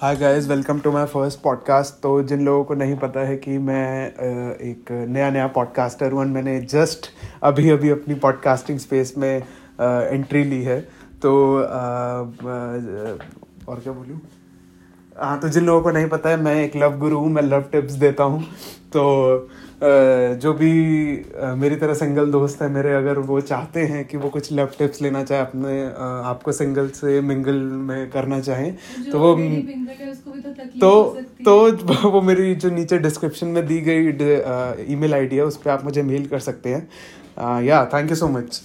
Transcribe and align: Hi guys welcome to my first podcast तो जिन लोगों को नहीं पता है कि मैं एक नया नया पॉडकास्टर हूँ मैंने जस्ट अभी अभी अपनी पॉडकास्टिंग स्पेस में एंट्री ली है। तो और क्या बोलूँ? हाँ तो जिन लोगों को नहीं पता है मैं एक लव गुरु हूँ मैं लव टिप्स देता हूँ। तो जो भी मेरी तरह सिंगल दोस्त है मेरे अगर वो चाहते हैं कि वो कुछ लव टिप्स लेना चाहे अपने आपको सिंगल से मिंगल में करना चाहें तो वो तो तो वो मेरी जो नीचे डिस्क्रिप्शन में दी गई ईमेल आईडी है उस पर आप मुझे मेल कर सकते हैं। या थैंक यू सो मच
Hi 0.00 0.16
guys 0.16 0.48
welcome 0.48 0.80
to 0.80 0.90
my 0.92 1.04
first 1.06 1.40
podcast 1.40 1.94
तो 2.02 2.22
जिन 2.22 2.44
लोगों 2.44 2.64
को 2.64 2.74
नहीं 2.74 2.96
पता 2.96 3.20
है 3.20 3.36
कि 3.36 3.58
मैं 3.58 4.08
एक 4.60 4.90
नया 5.08 5.30
नया 5.30 5.46
पॉडकास्टर 5.46 6.12
हूँ 6.12 6.24
मैंने 6.24 6.60
जस्ट 6.60 7.06
अभी 7.42 7.70
अभी 7.70 7.90
अपनी 7.90 8.14
पॉडकास्टिंग 8.14 8.78
स्पेस 8.78 9.14
में 9.18 9.42
एंट्री 9.80 10.44
ली 10.44 10.62
है। 10.62 10.80
तो 11.22 11.56
और 13.68 13.80
क्या 13.80 13.92
बोलूँ? 13.92 14.20
हाँ 15.16 15.38
तो 15.40 15.48
जिन 15.48 15.64
लोगों 15.66 15.82
को 15.82 15.90
नहीं 15.90 16.08
पता 16.08 16.30
है 16.30 16.36
मैं 16.36 16.54
एक 16.64 16.76
लव 16.76 16.96
गुरु 16.98 17.18
हूँ 17.18 17.28
मैं 17.32 17.42
लव 17.42 17.62
टिप्स 17.72 17.92
देता 17.94 18.24
हूँ। 18.24 18.42
तो 18.92 19.48
जो 20.42 20.52
भी 20.54 20.70
मेरी 21.60 21.76
तरह 21.76 21.94
सिंगल 21.94 22.30
दोस्त 22.32 22.62
है 22.62 22.68
मेरे 22.68 22.92
अगर 22.94 23.18
वो 23.30 23.40
चाहते 23.40 23.80
हैं 23.86 24.04
कि 24.08 24.16
वो 24.16 24.28
कुछ 24.30 24.52
लव 24.52 24.70
टिप्स 24.78 25.02
लेना 25.02 25.22
चाहे 25.24 25.40
अपने 25.40 25.82
आपको 26.28 26.52
सिंगल 26.52 26.88
से 26.90 27.20
मिंगल 27.20 27.60
में 27.88 28.10
करना 28.10 28.40
चाहें 28.40 28.72
तो 29.12 29.18
वो 29.18 29.34
तो 30.80 30.92
तो 31.44 32.10
वो 32.10 32.20
मेरी 32.22 32.54
जो 32.54 32.70
नीचे 32.70 32.98
डिस्क्रिप्शन 32.98 33.46
में 33.48 33.66
दी 33.66 33.80
गई 33.80 34.08
ईमेल 34.92 35.14
आईडी 35.14 35.36
है 35.36 35.44
उस 35.44 35.56
पर 35.56 35.70
आप 35.70 35.84
मुझे 35.84 36.02
मेल 36.02 36.26
कर 36.26 36.38
सकते 36.40 36.74
हैं। 36.74 37.62
या 37.64 37.84
थैंक 37.94 38.10
यू 38.10 38.16
सो 38.16 38.28
मच 38.28 38.60